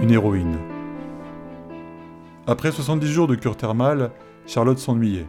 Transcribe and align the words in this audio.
une 0.00 0.12
héroïne. 0.12 0.58
Après 2.46 2.70
70 2.70 3.06
jours 3.08 3.26
de 3.26 3.34
cure 3.34 3.56
thermale, 3.56 4.12
Charlotte 4.46 4.78
s'ennuyait. 4.78 5.26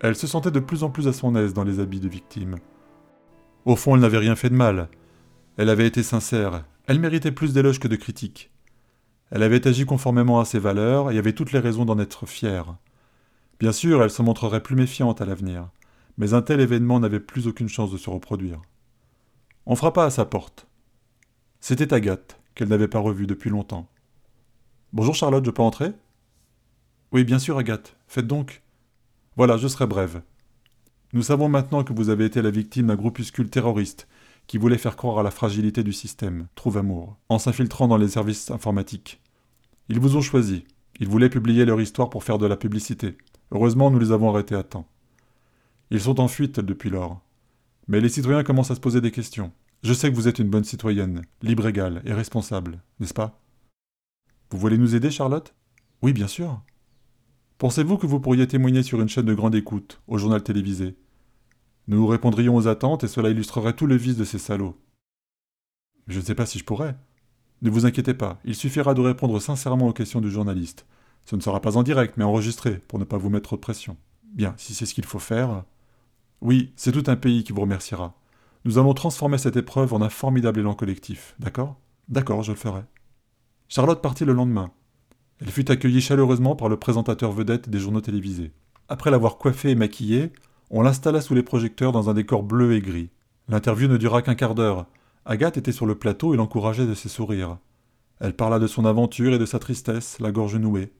Elle 0.00 0.16
se 0.16 0.26
sentait 0.26 0.50
de 0.50 0.60
plus 0.60 0.82
en 0.82 0.90
plus 0.90 1.08
à 1.08 1.12
son 1.12 1.36
aise 1.36 1.52
dans 1.52 1.64
les 1.64 1.78
habits 1.78 2.00
de 2.00 2.08
victime. 2.08 2.56
Au 3.66 3.76
fond, 3.76 3.94
elle 3.94 4.00
n'avait 4.00 4.18
rien 4.18 4.34
fait 4.34 4.48
de 4.48 4.54
mal. 4.54 4.88
Elle 5.58 5.68
avait 5.68 5.86
été 5.86 6.02
sincère. 6.02 6.64
Elle 6.86 7.00
méritait 7.00 7.32
plus 7.32 7.52
d'éloges 7.52 7.78
que 7.78 7.88
de 7.88 7.96
critiques. 7.96 8.50
Elle 9.30 9.42
avait 9.42 9.68
agi 9.68 9.84
conformément 9.84 10.40
à 10.40 10.44
ses 10.44 10.58
valeurs 10.58 11.10
et 11.10 11.18
avait 11.18 11.34
toutes 11.34 11.52
les 11.52 11.58
raisons 11.58 11.84
d'en 11.84 11.98
être 11.98 12.26
fière. 12.26 12.76
Bien 13.58 13.72
sûr, 13.72 14.02
elle 14.02 14.10
se 14.10 14.22
montrerait 14.22 14.62
plus 14.62 14.74
méfiante 14.74 15.20
à 15.20 15.26
l'avenir, 15.26 15.68
mais 16.16 16.32
un 16.32 16.40
tel 16.40 16.60
événement 16.60 16.98
n'avait 16.98 17.20
plus 17.20 17.46
aucune 17.46 17.68
chance 17.68 17.92
de 17.92 17.98
se 17.98 18.08
reproduire. 18.08 18.62
On 19.66 19.76
frappa 19.76 20.04
à 20.04 20.10
sa 20.10 20.24
porte. 20.24 20.66
C'était 21.60 21.92
Agathe, 21.92 22.39
qu'elle 22.54 22.68
n'avait 22.68 22.88
pas 22.88 22.98
revue 22.98 23.26
depuis 23.26 23.50
longtemps. 23.50 23.88
Bonjour 24.92 25.14
Charlotte, 25.14 25.44
je 25.44 25.50
peux 25.50 25.62
entrer? 25.62 25.92
Oui, 27.12 27.24
bien 27.24 27.38
sûr, 27.38 27.58
Agathe. 27.58 27.96
Faites 28.06 28.26
donc. 28.26 28.62
Voilà, 29.36 29.56
je 29.56 29.68
serai 29.68 29.86
brève. 29.86 30.22
Nous 31.12 31.22
savons 31.22 31.48
maintenant 31.48 31.82
que 31.82 31.92
vous 31.92 32.08
avez 32.08 32.24
été 32.24 32.40
la 32.40 32.50
victime 32.50 32.86
d'un 32.86 32.96
groupuscule 32.96 33.50
terroriste 33.50 34.06
qui 34.46 34.58
voulait 34.58 34.78
faire 34.78 34.96
croire 34.96 35.18
à 35.18 35.22
la 35.22 35.30
fragilité 35.30 35.82
du 35.82 35.92
système, 35.92 36.46
Trouve 36.54 36.78
Amour, 36.78 37.16
en 37.28 37.38
s'infiltrant 37.38 37.88
dans 37.88 37.96
les 37.96 38.08
services 38.08 38.50
informatiques. 38.50 39.20
Ils 39.88 40.00
vous 40.00 40.16
ont 40.16 40.20
choisi. 40.20 40.64
Ils 41.00 41.08
voulaient 41.08 41.30
publier 41.30 41.64
leur 41.64 41.80
histoire 41.80 42.10
pour 42.10 42.24
faire 42.24 42.38
de 42.38 42.46
la 42.46 42.56
publicité. 42.56 43.16
Heureusement, 43.52 43.90
nous 43.90 43.98
les 43.98 44.12
avons 44.12 44.28
arrêtés 44.30 44.54
à 44.54 44.62
temps. 44.62 44.88
Ils 45.90 46.00
sont 46.00 46.20
en 46.20 46.28
fuite 46.28 46.60
depuis 46.60 46.90
lors. 46.90 47.20
Mais 47.88 48.00
les 48.00 48.08
citoyens 48.08 48.44
commencent 48.44 48.70
à 48.70 48.76
se 48.76 48.80
poser 48.80 49.00
des 49.00 49.10
questions. 49.10 49.52
Je 49.82 49.94
sais 49.94 50.10
que 50.10 50.14
vous 50.14 50.28
êtes 50.28 50.38
une 50.38 50.50
bonne 50.50 50.64
citoyenne, 50.64 51.22
libre 51.40 51.66
égale 51.66 52.02
et 52.04 52.12
responsable, 52.12 52.82
n'est-ce 52.98 53.14
pas? 53.14 53.40
Vous 54.50 54.58
voulez 54.58 54.76
nous 54.76 54.94
aider, 54.94 55.10
Charlotte? 55.10 55.54
Oui, 56.02 56.12
bien 56.12 56.26
sûr. 56.26 56.60
Pensez-vous 57.56 57.96
que 57.96 58.06
vous 58.06 58.20
pourriez 58.20 58.46
témoigner 58.46 58.82
sur 58.82 59.00
une 59.00 59.08
chaîne 59.08 59.24
de 59.24 59.32
grande 59.32 59.54
écoute, 59.54 60.02
au 60.06 60.18
journal 60.18 60.42
télévisé? 60.42 60.96
Nous 61.88 62.06
répondrions 62.06 62.56
aux 62.56 62.68
attentes 62.68 63.04
et 63.04 63.08
cela 63.08 63.30
illustrerait 63.30 63.72
tout 63.72 63.86
le 63.86 63.96
vice 63.96 64.18
de 64.18 64.24
ces 64.24 64.38
salauds. 64.38 64.78
Je 66.08 66.20
ne 66.20 66.24
sais 66.24 66.34
pas 66.34 66.46
si 66.46 66.58
je 66.58 66.64
pourrais. 66.64 66.96
Ne 67.62 67.70
vous 67.70 67.86
inquiétez 67.86 68.14
pas, 68.14 68.38
il 68.44 68.54
suffira 68.54 68.92
de 68.92 69.00
répondre 69.00 69.40
sincèrement 69.40 69.88
aux 69.88 69.94
questions 69.94 70.20
du 70.20 70.30
journaliste. 70.30 70.84
Ce 71.24 71.36
ne 71.36 71.40
sera 71.40 71.60
pas 71.62 71.78
en 71.78 71.82
direct, 71.82 72.18
mais 72.18 72.24
enregistré, 72.24 72.82
pour 72.86 72.98
ne 72.98 73.04
pas 73.04 73.16
vous 73.16 73.30
mettre 73.30 73.44
trop 73.44 73.56
de 73.56 73.62
pression. 73.62 73.96
Bien, 74.24 74.54
si 74.58 74.74
c'est 74.74 74.84
ce 74.84 74.92
qu'il 74.92 75.06
faut 75.06 75.18
faire. 75.18 75.64
Oui, 76.42 76.74
c'est 76.76 76.92
tout 76.92 77.10
un 77.10 77.16
pays 77.16 77.44
qui 77.44 77.52
vous 77.52 77.62
remerciera. 77.62 78.19
Nous 78.64 78.76
allons 78.76 78.92
transformer 78.92 79.38
cette 79.38 79.56
épreuve 79.56 79.94
en 79.94 80.02
un 80.02 80.10
formidable 80.10 80.60
élan 80.60 80.74
collectif, 80.74 81.34
d'accord? 81.38 81.76
D'accord, 82.08 82.42
je 82.42 82.52
le 82.52 82.58
ferai. 82.58 82.82
Charlotte 83.68 84.02
partit 84.02 84.26
le 84.26 84.34
lendemain. 84.34 84.70
Elle 85.40 85.50
fut 85.50 85.70
accueillie 85.70 86.02
chaleureusement 86.02 86.56
par 86.56 86.68
le 86.68 86.76
présentateur 86.76 87.32
vedette 87.32 87.70
des 87.70 87.78
journaux 87.78 88.02
télévisés. 88.02 88.52
Après 88.88 89.10
l'avoir 89.10 89.38
coiffée 89.38 89.70
et 89.70 89.74
maquillée, 89.74 90.32
on 90.68 90.82
l'installa 90.82 91.22
sous 91.22 91.34
les 91.34 91.42
projecteurs 91.42 91.92
dans 91.92 92.10
un 92.10 92.14
décor 92.14 92.42
bleu 92.42 92.74
et 92.74 92.82
gris. 92.82 93.08
L'interview 93.48 93.88
ne 93.88 93.96
dura 93.96 94.20
qu'un 94.20 94.34
quart 94.34 94.54
d'heure. 94.54 94.86
Agathe 95.24 95.56
était 95.56 95.72
sur 95.72 95.86
le 95.86 95.94
plateau 95.94 96.34
et 96.34 96.36
l'encourageait 96.36 96.86
de 96.86 96.94
ses 96.94 97.08
sourires. 97.08 97.56
Elle 98.20 98.36
parla 98.36 98.58
de 98.58 98.66
son 98.66 98.84
aventure 98.84 99.32
et 99.32 99.38
de 99.38 99.46
sa 99.46 99.58
tristesse, 99.58 100.20
la 100.20 100.32
gorge 100.32 100.56
nouée. 100.56 100.92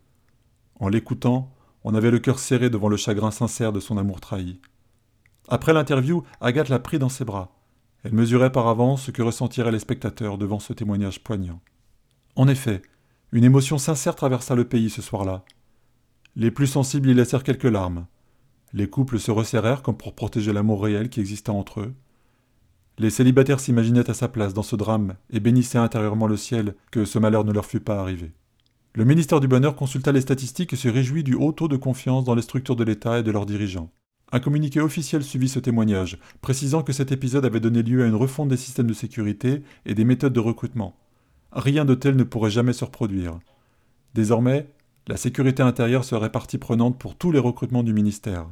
En 0.78 0.88
l'écoutant, 0.88 1.52
on 1.84 1.94
avait 1.94 2.10
le 2.10 2.20
cœur 2.20 2.38
serré 2.38 2.70
devant 2.70 2.88
le 2.88 2.96
chagrin 2.96 3.30
sincère 3.30 3.72
de 3.72 3.80
son 3.80 3.98
amour 3.98 4.20
trahi. 4.20 4.60
Après 5.48 5.72
l'interview, 5.72 6.22
Agathe 6.40 6.68
la 6.68 6.78
prit 6.78 6.98
dans 6.98 7.08
ses 7.08 7.24
bras. 7.24 7.52
Elle 8.02 8.14
mesurait 8.14 8.52
par 8.52 8.68
avance 8.68 9.02
ce 9.02 9.10
que 9.10 9.22
ressentiraient 9.22 9.72
les 9.72 9.78
spectateurs 9.78 10.38
devant 10.38 10.58
ce 10.58 10.72
témoignage 10.72 11.22
poignant. 11.22 11.60
En 12.36 12.48
effet, 12.48 12.82
une 13.32 13.44
émotion 13.44 13.78
sincère 13.78 14.16
traversa 14.16 14.54
le 14.54 14.64
pays 14.64 14.90
ce 14.90 15.02
soir-là. 15.02 15.44
Les 16.36 16.50
plus 16.50 16.66
sensibles 16.66 17.10
y 17.10 17.14
laissèrent 17.14 17.42
quelques 17.42 17.64
larmes. 17.64 18.06
Les 18.72 18.88
couples 18.88 19.18
se 19.18 19.30
resserrèrent 19.30 19.82
comme 19.82 19.96
pour 19.96 20.14
protéger 20.14 20.52
l'amour 20.52 20.82
réel 20.82 21.10
qui 21.10 21.20
existait 21.20 21.50
entre 21.50 21.80
eux. 21.80 21.94
Les 22.98 23.10
célibataires 23.10 23.60
s'imaginaient 23.60 24.10
à 24.10 24.14
sa 24.14 24.28
place 24.28 24.54
dans 24.54 24.62
ce 24.62 24.76
drame 24.76 25.16
et 25.30 25.40
bénissaient 25.40 25.78
intérieurement 25.78 26.26
le 26.26 26.36
ciel 26.36 26.74
que 26.90 27.04
ce 27.04 27.18
malheur 27.18 27.44
ne 27.44 27.52
leur 27.52 27.66
fût 27.66 27.80
pas 27.80 28.00
arrivé. 28.00 28.32
Le 28.94 29.04
ministère 29.04 29.40
du 29.40 29.48
Bonheur 29.48 29.76
consulta 29.76 30.12
les 30.12 30.20
statistiques 30.20 30.72
et 30.72 30.76
se 30.76 30.88
réjouit 30.88 31.22
du 31.22 31.34
haut 31.34 31.52
taux 31.52 31.68
de 31.68 31.76
confiance 31.76 32.24
dans 32.24 32.34
les 32.34 32.42
structures 32.42 32.76
de 32.76 32.84
l'État 32.84 33.20
et 33.20 33.22
de 33.22 33.30
leurs 33.30 33.46
dirigeants. 33.46 33.90
Un 34.32 34.38
communiqué 34.38 34.80
officiel 34.80 35.24
suivit 35.24 35.48
ce 35.48 35.58
témoignage, 35.58 36.18
précisant 36.40 36.82
que 36.82 36.92
cet 36.92 37.10
épisode 37.10 37.44
avait 37.44 37.58
donné 37.58 37.82
lieu 37.82 38.04
à 38.04 38.06
une 38.06 38.14
refonte 38.14 38.48
des 38.48 38.56
systèmes 38.56 38.86
de 38.86 38.94
sécurité 38.94 39.62
et 39.86 39.94
des 39.94 40.04
méthodes 40.04 40.32
de 40.32 40.40
recrutement. 40.40 40.96
Rien 41.52 41.84
de 41.84 41.94
tel 41.94 42.14
ne 42.14 42.22
pourrait 42.22 42.50
jamais 42.50 42.72
se 42.72 42.84
reproduire. 42.84 43.40
Désormais, 44.14 44.68
la 45.08 45.16
sécurité 45.16 45.64
intérieure 45.64 46.04
serait 46.04 46.30
partie 46.30 46.58
prenante 46.58 46.96
pour 46.96 47.16
tous 47.16 47.32
les 47.32 47.40
recrutements 47.40 47.82
du 47.82 47.92
ministère. 47.92 48.46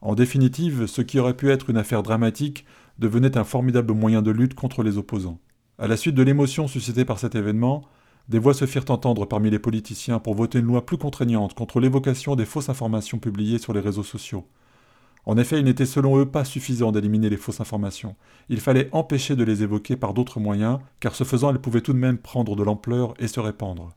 En 0.00 0.14
définitive, 0.14 0.86
ce 0.86 1.02
qui 1.02 1.18
aurait 1.18 1.36
pu 1.36 1.50
être 1.50 1.70
une 1.70 1.76
affaire 1.76 2.04
dramatique 2.04 2.64
devenait 3.00 3.36
un 3.36 3.42
formidable 3.42 3.94
moyen 3.94 4.22
de 4.22 4.30
lutte 4.30 4.54
contre 4.54 4.84
les 4.84 4.96
opposants. 4.96 5.40
À 5.78 5.88
la 5.88 5.96
suite 5.96 6.14
de 6.14 6.22
l'émotion 6.22 6.68
suscitée 6.68 7.04
par 7.04 7.18
cet 7.18 7.34
événement, 7.34 7.84
des 8.28 8.38
voix 8.38 8.54
se 8.54 8.66
firent 8.66 8.90
entendre 8.90 9.26
parmi 9.26 9.50
les 9.50 9.58
politiciens 9.58 10.20
pour 10.20 10.34
voter 10.34 10.60
une 10.60 10.66
loi 10.66 10.86
plus 10.86 10.98
contraignante 10.98 11.54
contre 11.54 11.80
l'évocation 11.80 12.36
des 12.36 12.44
fausses 12.44 12.68
informations 12.68 13.18
publiées 13.18 13.58
sur 13.58 13.72
les 13.72 13.80
réseaux 13.80 14.04
sociaux. 14.04 14.46
En 15.26 15.38
effet, 15.38 15.58
il 15.58 15.64
n'était 15.64 15.86
selon 15.86 16.18
eux 16.18 16.26
pas 16.26 16.44
suffisant 16.44 16.92
d'éliminer 16.92 17.30
les 17.30 17.36
fausses 17.36 17.60
informations. 17.60 18.14
Il 18.48 18.60
fallait 18.60 18.88
empêcher 18.92 19.36
de 19.36 19.44
les 19.44 19.62
évoquer 19.62 19.96
par 19.96 20.14
d'autres 20.14 20.40
moyens, 20.40 20.78
car 21.00 21.14
ce 21.14 21.24
faisant, 21.24 21.50
elles 21.50 21.60
pouvaient 21.60 21.80
tout 21.80 21.94
de 21.94 21.98
même 21.98 22.18
prendre 22.18 22.56
de 22.56 22.62
l'ampleur 22.62 23.14
et 23.18 23.28
se 23.28 23.40
répandre. 23.40 23.94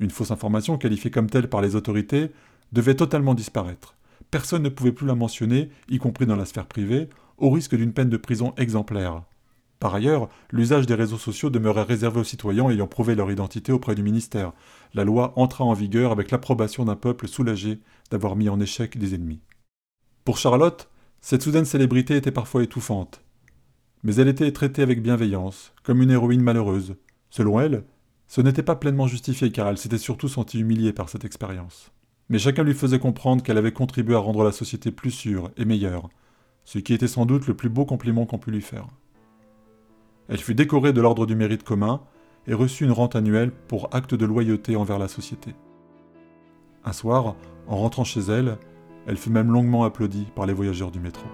Une 0.00 0.10
fausse 0.10 0.32
information, 0.32 0.78
qualifiée 0.78 1.10
comme 1.10 1.30
telle 1.30 1.48
par 1.48 1.62
les 1.62 1.76
autorités, 1.76 2.32
devait 2.72 2.96
totalement 2.96 3.34
disparaître 3.34 3.94
personne 4.32 4.62
ne 4.62 4.70
pouvait 4.70 4.92
plus 4.92 5.06
la 5.06 5.14
mentionner, 5.14 5.68
y 5.88 5.98
compris 5.98 6.26
dans 6.26 6.36
la 6.36 6.46
sphère 6.46 6.66
privée, 6.66 7.08
au 7.36 7.50
risque 7.50 7.76
d'une 7.76 7.92
peine 7.92 8.08
de 8.08 8.16
prison 8.16 8.54
exemplaire. 8.56 9.22
Par 9.78 9.94
ailleurs, 9.94 10.28
l'usage 10.50 10.86
des 10.86 10.94
réseaux 10.94 11.18
sociaux 11.18 11.50
demeurait 11.50 11.82
réservé 11.82 12.20
aux 12.20 12.24
citoyens 12.24 12.70
ayant 12.70 12.86
prouvé 12.86 13.14
leur 13.14 13.30
identité 13.30 13.72
auprès 13.72 13.94
du 13.94 14.02
ministère. 14.02 14.52
La 14.94 15.04
loi 15.04 15.34
entra 15.36 15.64
en 15.64 15.74
vigueur 15.74 16.12
avec 16.12 16.30
l'approbation 16.30 16.84
d'un 16.84 16.96
peuple 16.96 17.28
soulagé 17.28 17.80
d'avoir 18.10 18.34
mis 18.34 18.48
en 18.48 18.58
échec 18.58 18.96
des 18.96 19.14
ennemis. 19.14 19.40
Pour 20.24 20.38
Charlotte, 20.38 20.88
cette 21.20 21.42
soudaine 21.42 21.64
célébrité 21.64 22.16
était 22.16 22.30
parfois 22.30 22.62
étouffante. 22.62 23.22
Mais 24.02 24.16
elle 24.16 24.28
était 24.28 24.52
traitée 24.52 24.82
avec 24.82 25.02
bienveillance, 25.02 25.72
comme 25.82 26.02
une 26.02 26.10
héroïne 26.10 26.42
malheureuse. 26.42 26.96
Selon 27.30 27.60
elle, 27.60 27.84
ce 28.26 28.40
n'était 28.40 28.62
pas 28.62 28.76
pleinement 28.76 29.06
justifié 29.06 29.50
car 29.52 29.68
elle 29.68 29.78
s'était 29.78 29.98
surtout 29.98 30.28
sentie 30.28 30.60
humiliée 30.60 30.92
par 30.92 31.08
cette 31.08 31.24
expérience 31.24 31.92
mais 32.32 32.38
chacun 32.38 32.62
lui 32.62 32.72
faisait 32.72 32.98
comprendre 32.98 33.42
qu'elle 33.42 33.58
avait 33.58 33.72
contribué 33.72 34.14
à 34.14 34.18
rendre 34.18 34.42
la 34.42 34.52
société 34.52 34.90
plus 34.90 35.10
sûre 35.10 35.50
et 35.58 35.66
meilleure, 35.66 36.08
ce 36.64 36.78
qui 36.78 36.94
était 36.94 37.06
sans 37.06 37.26
doute 37.26 37.46
le 37.46 37.52
plus 37.52 37.68
beau 37.68 37.84
compliment 37.84 38.24
qu'on 38.24 38.38
put 38.38 38.50
lui 38.50 38.62
faire. 38.62 38.86
Elle 40.28 40.38
fut 40.38 40.54
décorée 40.54 40.94
de 40.94 41.00
l'ordre 41.02 41.26
du 41.26 41.36
mérite 41.36 41.62
commun 41.62 42.00
et 42.46 42.54
reçut 42.54 42.84
une 42.84 42.92
rente 42.92 43.16
annuelle 43.16 43.52
pour 43.68 43.94
acte 43.94 44.14
de 44.14 44.24
loyauté 44.24 44.76
envers 44.76 44.98
la 44.98 45.08
société. 45.08 45.54
Un 46.86 46.94
soir, 46.94 47.36
en 47.66 47.76
rentrant 47.76 48.04
chez 48.04 48.20
elle, 48.20 48.56
elle 49.06 49.16
fut 49.16 49.30
même 49.30 49.50
longuement 49.50 49.84
applaudie 49.84 50.26
par 50.34 50.46
les 50.46 50.52
voyageurs 50.52 50.90
du 50.90 51.00
métro. 51.00 51.24